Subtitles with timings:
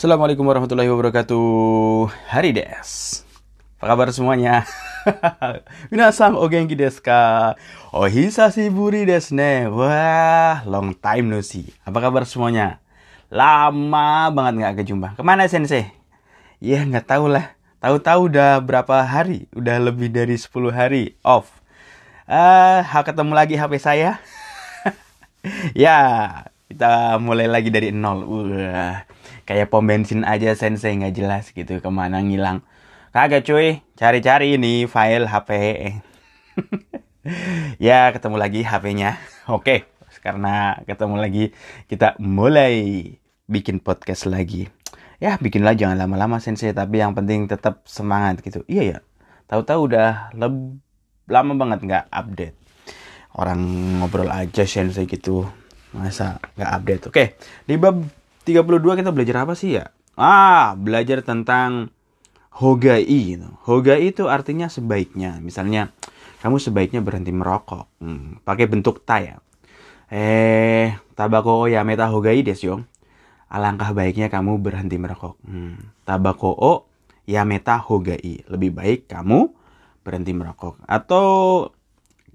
[0.00, 2.08] Assalamualaikum warahmatullahi wabarakatuh.
[2.32, 3.20] Hari des.
[3.76, 4.64] Apa kabar semuanya?
[5.92, 7.52] Minasang o genki desu ka?
[7.92, 9.68] Oh hisashiburi desu ne.
[9.68, 11.68] Wah, long time no see.
[11.84, 12.80] Apa kabar semuanya?
[13.28, 15.08] Lama banget nggak kejumpa.
[15.20, 15.92] Ke mana sensei?
[16.64, 17.52] Ya nggak tahu lah.
[17.84, 19.52] Tahu-tahu udah berapa hari?
[19.52, 21.60] Udah lebih dari 10 hari off.
[22.24, 24.16] Ah, uh, ketemu lagi HP saya.
[25.76, 26.00] ya,
[26.72, 28.24] kita mulai lagi dari nol.
[28.24, 29.09] Wah
[29.50, 32.62] kayak pom bensin aja sensei nggak jelas gitu ke mana ngilang.
[33.10, 33.82] Kagak cuy.
[33.98, 35.50] Cari-cari ini file HP
[37.90, 39.18] ya ketemu lagi HP-nya
[39.58, 39.84] oke
[40.22, 41.44] karena ketemu lagi
[41.90, 43.02] kita mulai
[43.50, 44.70] bikin podcast lagi.
[45.18, 46.70] Ya bikin lah jangan lama-lama sensei.
[46.70, 48.62] Tapi yang penting tetap semangat gitu.
[48.70, 48.98] Iya ya
[49.50, 50.78] tahu-tahu udah leb
[51.26, 52.54] lama banget nggak update.
[53.34, 53.66] Orang
[53.98, 55.42] ngobrol aja sensei gitu.
[55.90, 57.02] Masa nggak update?
[57.10, 57.24] Oke
[57.66, 59.92] di bab 32 kita belajar apa sih ya?
[60.16, 61.92] Ah, belajar tentang
[62.52, 63.04] hogai.
[63.04, 63.48] Gitu.
[63.64, 65.40] Hogai itu artinya sebaiknya.
[65.40, 65.92] Misalnya,
[66.40, 67.88] kamu sebaiknya berhenti merokok.
[68.00, 69.36] Hmm, pakai bentuk ta ya.
[70.10, 72.76] Eh, tabako ya meta hogai desu yo.
[73.50, 75.38] Alangkah baiknya kamu berhenti merokok.
[75.46, 76.72] Hmm, tabako o
[77.28, 78.46] ya meta hogai.
[78.48, 79.52] Lebih baik kamu
[80.00, 80.80] berhenti merokok.
[80.88, 81.26] Atau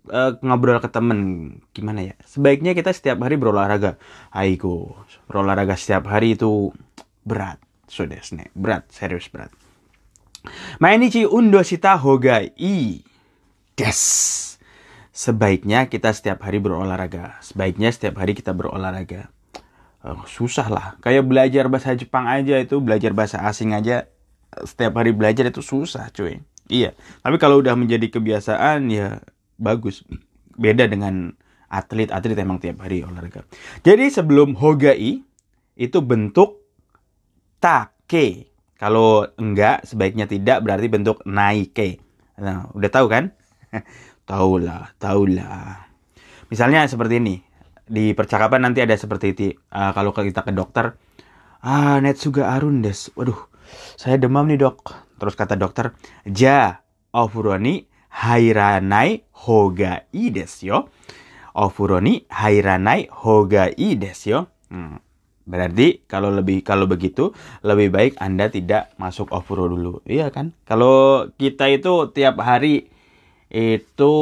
[0.09, 1.19] uh, ngobrol ke temen
[1.71, 2.15] gimana ya?
[2.25, 3.97] Sebaiknya kita setiap hari berolahraga.
[4.33, 4.97] Aiko
[5.29, 6.73] berolahraga setiap hari itu
[7.25, 9.53] berat sudah so berat serius berat.
[10.77, 13.01] Mainichi undo shita hoga i
[13.77, 14.01] des.
[15.15, 17.39] Sebaiknya kita setiap hari berolahraga.
[17.39, 19.31] Sebaiknya setiap hari kita berolahraga.
[20.05, 20.85] Uh, susah lah.
[21.01, 24.05] Kayak belajar bahasa Jepang aja itu belajar bahasa asing aja
[24.63, 26.39] setiap hari belajar itu susah cuy.
[26.65, 29.21] Iya tapi kalau udah menjadi kebiasaan ya
[29.59, 30.03] bagus.
[30.55, 31.35] Beda dengan
[31.69, 33.43] atlet-atlet emang tiap hari olahraga.
[33.83, 35.23] Jadi sebelum hogai
[35.75, 36.63] itu bentuk
[37.59, 38.51] take.
[38.75, 42.03] Kalau enggak sebaiknya tidak berarti bentuk naike.
[42.39, 43.31] Nah, udah tahu kan?
[44.29, 44.91] tahu lah.
[46.51, 47.35] Misalnya seperti ini.
[47.85, 49.47] Di percakapan nanti ada seperti itu.
[49.69, 50.97] Uh, kalau kita ke dokter,
[51.61, 53.13] ah Netsuga Arun des.
[53.13, 53.47] Waduh,
[53.95, 54.91] saya demam nih dok.
[55.15, 55.95] Terus kata dokter,
[56.27, 56.81] ja,
[57.15, 60.79] ofuroni hairanai hoga i desu yo.
[61.55, 64.39] Ofuro ni hairanai hoga i desu yo.
[64.71, 65.03] Hmm.
[65.45, 67.29] Berarti kalau lebih kalau begitu
[67.61, 70.01] lebih baik Anda tidak masuk ofuro dulu.
[70.07, 70.57] Iya kan?
[70.65, 72.89] Kalau kita itu tiap hari
[73.53, 74.13] itu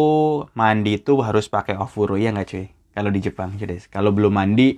[0.51, 2.67] mandi itu harus pakai ofuro ya nggak cuy?
[2.93, 4.75] Kalau di Jepang, cuy Kalau belum mandi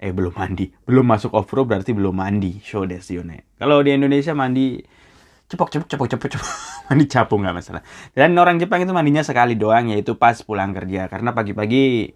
[0.00, 2.62] eh belum mandi, belum masuk ofuro berarti belum mandi.
[2.62, 3.20] Show desu.
[3.58, 4.78] Kalau di Indonesia mandi
[5.50, 6.48] cepok cepok cepok cepok cepok
[6.86, 7.82] mandi capung nggak masalah.
[8.14, 11.10] Dan orang Jepang itu mandinya sekali doang yaitu pas pulang kerja.
[11.10, 12.14] Karena pagi-pagi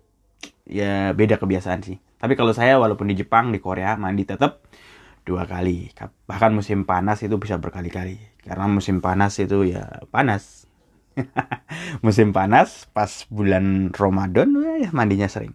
[0.70, 1.98] ya beda kebiasaan sih.
[1.98, 4.62] Tapi kalau saya walaupun di Jepang di Korea mandi tetap
[5.26, 5.90] dua kali.
[6.30, 8.22] Bahkan musim panas itu bisa berkali-kali.
[8.46, 10.70] Karena musim panas itu ya panas.
[12.02, 14.50] Musim panas pas bulan Ramadan
[14.82, 15.54] ya mandinya sering.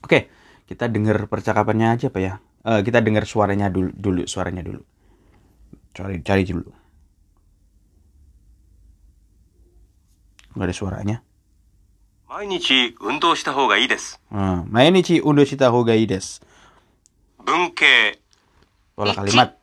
[0.00, 0.32] Oke
[0.64, 2.40] kita dengar percakapannya aja pak ya.
[2.64, 4.80] Uh, kita dengar suaranya dulu dulu suaranya dulu
[5.93, 6.71] cari cari dulu
[10.55, 11.17] nggak ada suaranya
[12.29, 14.21] 毎日運動した方がいいです。
[14.31, 16.41] Hmm, 毎日運動した方がいいです。
[17.43, 18.19] 文系
[18.95, 19.53] Pola kalimat.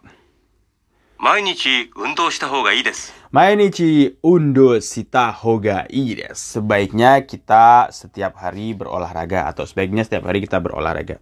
[1.19, 3.15] 毎日運動した方がいいです。
[3.33, 6.59] Mainichi undo sita hoga ides.
[6.59, 11.21] Sebaiknya kita setiap hari berolahraga atau sebaiknya setiap hari kita berolahraga.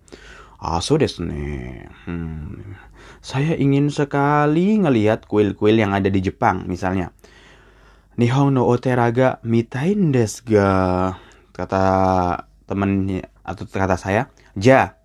[0.60, 1.88] Ah, so desu ne.
[2.06, 2.76] Hmm.
[3.19, 7.11] Saya ingin sekali ngelihat kuil-kuil yang ada di Jepang misalnya.
[8.19, 11.15] Nihon no oteraga mitain desu ga.
[11.55, 11.83] Kata
[12.67, 14.99] temen atau kata saya, ja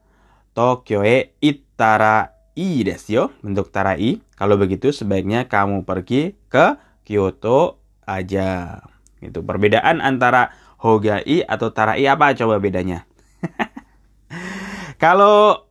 [0.54, 3.24] Tokyo e itara i desu yo.
[3.42, 4.22] Bentuk tarai.
[4.34, 8.80] Kalau begitu sebaiknya kamu pergi ke Kyoto aja.
[9.18, 13.08] Itu perbedaan antara hogai atau tarai apa coba bedanya?
[15.02, 15.63] kalau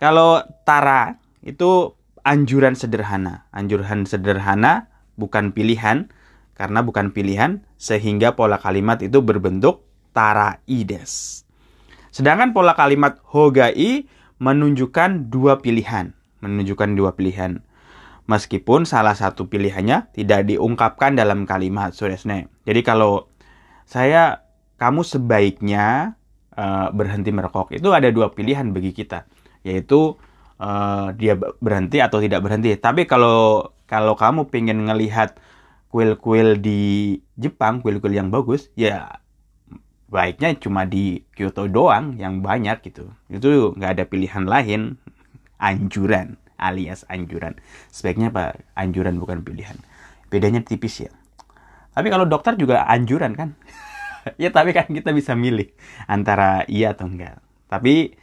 [0.00, 1.94] kalau tara itu
[2.24, 3.46] anjuran sederhana.
[3.52, 6.10] Anjuran sederhana bukan pilihan
[6.56, 9.84] karena bukan pilihan sehingga pola kalimat itu berbentuk
[10.16, 11.44] taraides.
[12.14, 14.06] Sedangkan pola kalimat hogai
[14.38, 17.62] menunjukkan dua pilihan, menunjukkan dua pilihan.
[18.24, 22.48] Meskipun salah satu pilihannya tidak diungkapkan dalam kalimat suresne.
[22.64, 23.28] Jadi kalau
[23.84, 24.46] saya
[24.80, 26.16] kamu sebaiknya
[26.56, 29.28] uh, berhenti merokok itu ada dua pilihan bagi kita,
[29.64, 30.14] yaitu
[30.60, 32.76] uh, dia berhenti atau tidak berhenti.
[32.76, 35.40] Tapi kalau kalau kamu pengen ngelihat
[35.90, 39.20] kuil-kuil di Jepang, kuil-kuil yang bagus, ya
[40.12, 43.10] baiknya cuma di Kyoto doang yang banyak gitu.
[43.26, 45.00] Itu nggak ada pilihan lain.
[45.58, 47.58] Anjuran alias anjuran.
[47.90, 48.58] Sebaiknya apa?
[48.78, 49.76] Anjuran bukan pilihan.
[50.30, 51.10] Bedanya tipis ya.
[51.94, 53.54] Tapi kalau dokter juga anjuran kan?
[54.42, 55.70] ya tapi kan kita bisa milih
[56.10, 57.38] antara iya atau enggak.
[57.70, 58.14] Tapi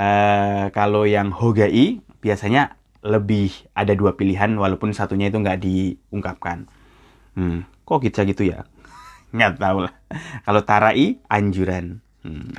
[0.00, 6.68] eh, kalau yang hogai biasanya lebih ada dua pilihan walaupun satunya itu nggak diungkapkan.
[7.36, 8.64] Hmm, kok kita gitu ya?
[9.36, 9.94] Nggak tahu lah.
[10.42, 12.02] Kalau tarai anjuran.
[12.26, 12.50] Hmm.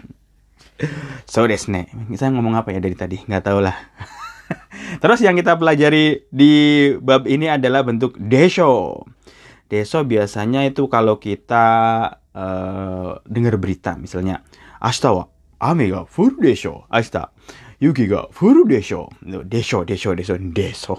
[1.29, 1.91] So desne.
[2.17, 3.21] Saya ngomong apa ya dari tadi?
[3.21, 3.75] Nggak tahu lah.
[5.03, 6.53] Terus yang kita pelajari di
[6.97, 9.03] bab ini adalah bentuk desho.
[9.67, 11.67] Desho biasanya itu kalau kita
[12.33, 14.41] uh, dengar berita misalnya
[15.61, 16.89] Ashita wa ame ga furu desho.
[16.89, 17.29] Ashita
[17.77, 19.13] yuki ga furu desho.
[19.21, 20.97] Desho, desho, desho, desho.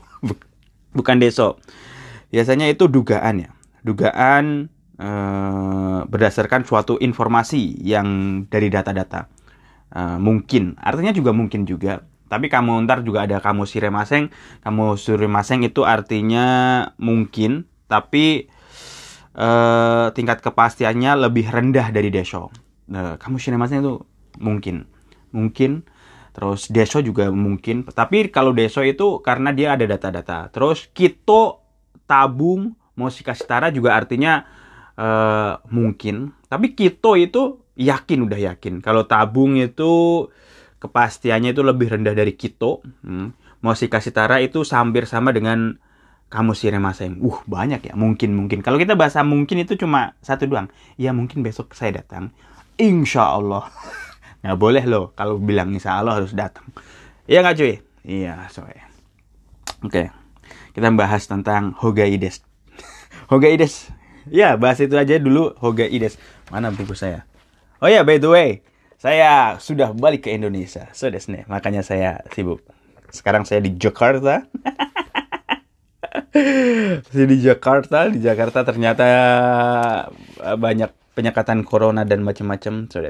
[0.94, 1.58] Bukan deso.
[2.30, 3.50] Biasanya itu dugaan ya.
[3.82, 4.70] Dugaan
[5.02, 9.26] uh, berdasarkan suatu informasi yang dari data-data.
[9.92, 14.32] Uh, mungkin, artinya juga mungkin juga tapi kamu ntar juga ada kamu siremaseng.
[14.64, 18.48] Kamu siremaseng itu artinya mungkin, tapi
[19.36, 22.48] eh, tingkat kepastiannya lebih rendah dari deso.
[22.88, 24.00] Nah, kamu siremaseng itu
[24.38, 24.86] mungkin,
[25.34, 25.84] mungkin.
[26.32, 27.84] Terus deso juga mungkin.
[27.84, 30.48] Tapi kalau deso itu karena dia ada data-data.
[30.48, 31.60] Terus kito
[32.08, 34.48] tabung mau kasih tara juga artinya
[34.96, 36.32] eh, mungkin.
[36.48, 38.80] Tapi kito itu yakin udah yakin.
[38.80, 40.24] Kalau tabung itu
[40.82, 42.82] kepastiannya itu lebih rendah dari Kito.
[43.06, 43.30] Hmm.
[43.78, 45.78] si Kasitara itu hampir sama dengan
[46.26, 47.22] kamu sih Remaseng.
[47.22, 47.94] Uh, banyak ya.
[47.94, 48.58] Mungkin, mungkin.
[48.64, 50.66] Kalau kita bahasa mungkin itu cuma satu doang.
[50.98, 52.34] Ya mungkin besok saya datang.
[52.80, 53.70] Insya Allah.
[54.42, 55.04] Nggak boleh loh.
[55.14, 56.66] Kalau bilang insya Allah harus datang.
[57.30, 57.74] Iya nggak cuy?
[58.02, 58.90] Iya, soalnya.
[59.86, 60.10] Oke.
[60.74, 62.42] Kita bahas tentang Hogaides.
[63.30, 63.94] Hogaides.
[64.26, 66.18] Ya, bahas itu aja dulu Hogaides.
[66.50, 67.22] Mana buku saya?
[67.82, 68.50] Oh ya, by the way,
[68.98, 70.86] saya sudah balik ke Indonesia.
[70.94, 72.62] So nih, makanya saya sibuk.
[73.10, 74.46] Sekarang saya di Jakarta.
[77.10, 79.06] saya di Jakarta, di Jakarta ternyata
[80.38, 82.86] eh, banyak penyekatan corona dan macam-macam.
[82.86, 83.02] So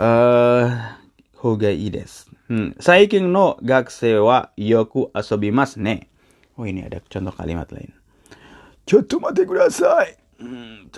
[0.00, 0.98] あ
[1.34, 2.76] 方がいいです、うん。
[2.78, 6.08] 最近の学生はよく遊びますね。
[6.56, 10.16] おいね、ちょっと待ってください。
[10.40, 10.90] うん、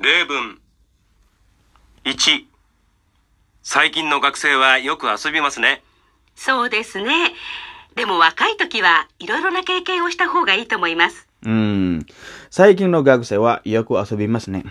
[0.00, 0.58] 例文
[2.04, 2.44] 1
[3.62, 5.82] 最近の学生はよく遊びますね。
[6.34, 7.32] そうですね。
[7.94, 11.28] でも若い時はいろいろな経験をした方がいいと思います。
[11.44, 12.06] うん。
[12.50, 14.64] 最近の学生はよく遊びますね。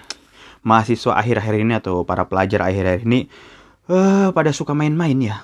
[0.63, 3.27] Mahasiswa akhir-akhir ini atau para pelajar akhir-akhir ini
[3.92, 5.44] uh, pada suka main-main ya.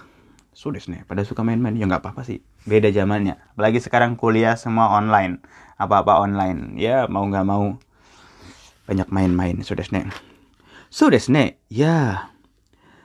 [0.55, 2.39] Sudah nih, pada suka main-main ya nggak apa-apa sih.
[2.67, 3.39] Beda zamannya.
[3.55, 5.39] Apalagi sekarang kuliah semua online,
[5.79, 6.75] apa-apa online.
[6.79, 7.79] Ya mau nggak mau
[8.87, 10.09] banyak main-main sudah nih.
[10.89, 12.27] Sudah nih, ya.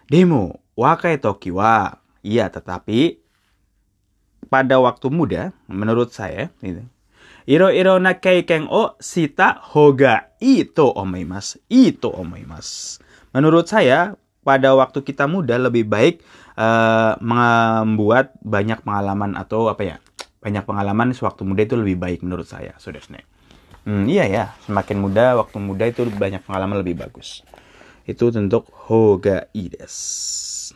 [0.08, 2.00] Demo, wakai toki wa.
[2.24, 3.20] Iya, tetapi
[4.48, 6.48] pada waktu muda, menurut saya,
[7.44, 7.52] itu.
[7.52, 11.60] Iro-iro na keiken o sita hoga ito omaimas.
[11.68, 12.98] Ito omaimas.
[13.36, 16.24] Menurut saya, pada waktu kita muda lebih baik
[16.56, 19.96] uh, membuat banyak pengalaman atau apa ya?
[20.44, 22.76] Banyak pengalaman sewaktu muda itu lebih baik menurut saya.
[22.76, 23.24] Sudah nih.
[23.84, 27.44] Hmm, iya ya, semakin muda, waktu muda itu banyak pengalaman lebih bagus.
[28.08, 30.72] Itu untuk hoga ides.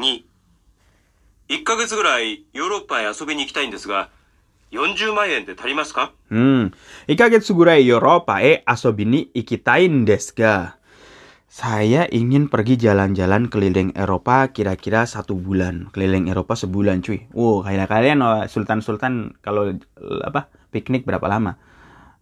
[0.00, 0.29] 2.
[1.49, 4.09] 1ヶ月ぐらいヨーロッパへ遊びに行きたいんですが、
[4.71, 6.73] 40万円で足りますか Hmm,
[7.07, 10.77] 1ヶ月ぐらいヨーロッパへ遊びに行きたいんですが、
[11.55, 15.87] saya ingin pergi jalan-jalan keliling Eropa kira-kira satu bulan.
[15.95, 17.31] Keliling Eropa sebulan cuy.
[17.31, 19.71] Wow, kayak kalian oh, sultan-sultan kalau
[20.27, 21.55] apa piknik berapa lama?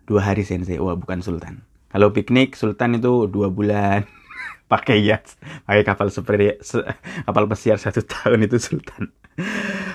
[0.06, 0.78] Dua hari sensei.
[0.78, 1.66] Wah, bukan sultan.
[1.90, 4.06] Kalau piknik sultan itu dua bulan.
[4.69, 6.61] pakai yacht, pakai kapal seperti
[7.25, 9.11] kapal pesiar satu tahun itu sultan.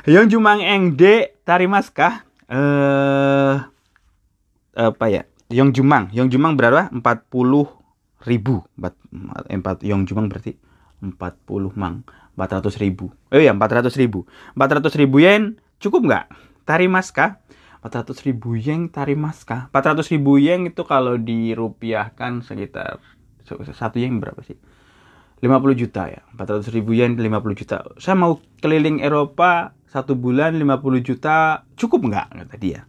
[0.10, 2.26] Yang Jumang Eng De Tarimaskah?
[2.50, 3.56] Eh
[4.74, 5.30] apa ya?
[5.54, 6.90] Yang Jumang, Yang Jumang berapa?
[6.90, 7.84] 40
[8.24, 8.94] ribu empat
[9.52, 10.56] empat Yong Jumang berarti
[11.04, 14.26] empat puluh mang empat ratus ribu eh ya empat ratus ribu
[14.56, 16.26] empat ratus ribu yen cukup nggak
[16.64, 17.44] tari maska
[17.84, 23.04] empat ratus ribu yen tari maska empat ratus ribu yen itu kalau dirupiahkan sekitar
[23.48, 24.58] satu yang berapa sih?
[25.44, 27.84] 50 juta ya 400 ribu yen 50 juta.
[28.00, 32.28] Saya mau keliling Eropa satu bulan 50 juta cukup nggak?
[32.32, 32.88] Kata dia.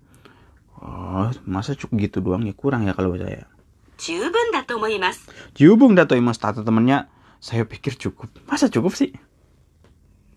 [0.79, 2.55] Oh masa cukup gitu doang ya?
[2.55, 3.51] Kurang ya kalau saya.
[3.99, 5.27] Cukup, dato mas.
[5.59, 6.39] Jubun dato mas.
[6.39, 7.11] Temannya
[7.43, 8.31] saya pikir cukup.
[8.47, 9.11] Masa cukup sih?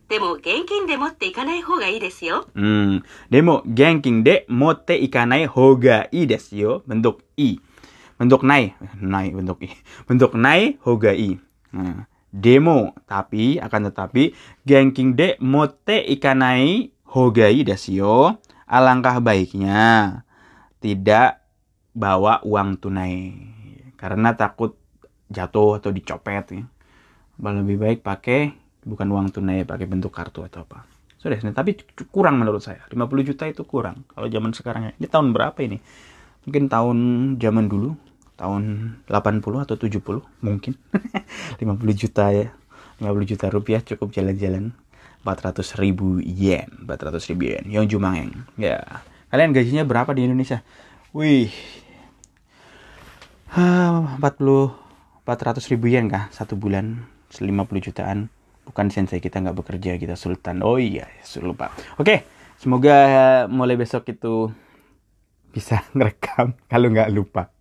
[0.08, 2.38] Demo genkin de motte ikanai hoga i desu yo.
[2.56, 3.04] Hmm.
[3.28, 6.72] Demo genkin de motte ikanai hoga i desu yo.
[6.88, 7.60] Bentuk i
[8.18, 8.74] bentuk nai.
[9.00, 9.70] Nai bentuk i.
[10.10, 11.38] Bentuk nai hogai.
[11.74, 12.94] Nah, demo.
[13.06, 14.34] Tapi akan tetapi
[14.66, 18.36] genking de mote ikanai hogai dasio
[18.68, 20.22] alangkah baiknya
[20.84, 21.42] tidak
[21.96, 23.34] bawa uang tunai.
[23.98, 24.78] Karena takut
[25.32, 26.64] jatuh atau dicopet ya.
[27.38, 30.86] lebih baik pakai bukan uang tunai pakai bentuk kartu atau apa.
[31.18, 31.74] Sudah tapi
[32.14, 32.86] kurang menurut saya.
[32.94, 34.06] 50 juta itu kurang.
[34.14, 35.82] Kalau zaman sekarang ini tahun berapa ini?
[36.46, 36.98] Mungkin tahun
[37.42, 37.98] zaman dulu
[38.38, 40.74] tahun 80 atau 70 mungkin.
[41.60, 41.68] 50
[41.98, 42.54] juta ya.
[43.02, 44.72] 50 juta rupiah cukup jalan-jalan.
[45.26, 46.86] 400 ribu yen.
[46.86, 47.66] 400 ribu yen.
[47.68, 48.46] Yang jumangeng.
[48.56, 49.02] Ya.
[49.34, 50.62] Kalian gajinya berapa di Indonesia?
[51.12, 51.52] Wih.
[53.52, 56.30] 40 400 ribu yen kah?
[56.30, 57.50] Satu bulan 50
[57.90, 58.30] jutaan.
[58.70, 60.62] Bukan sensei kita nggak bekerja kita sultan.
[60.62, 61.10] Oh iya
[61.42, 61.74] lupa.
[61.98, 62.24] Oke
[62.62, 62.96] semoga
[63.50, 64.54] mulai besok itu
[65.50, 66.54] bisa ngerekam.
[66.70, 67.57] Kalau nggak lupa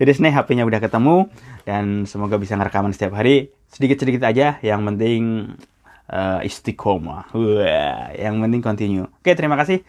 [0.00, 1.28] jadi sini HP-nya udah ketemu
[1.68, 3.52] dan semoga bisa ngerekaman setiap hari.
[3.70, 5.54] Sedikit-sedikit aja yang penting
[6.10, 7.30] uh, istiqomah.
[8.16, 9.06] Yang penting continue.
[9.22, 9.84] Oke terima kasih.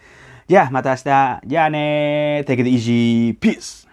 [0.50, 3.32] Ya mata asta jane take it easy.
[3.38, 3.82] Peace